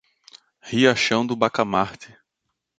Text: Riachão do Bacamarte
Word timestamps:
Riachão 0.63 1.23
do 1.27 1.35
Bacamarte 1.35 2.17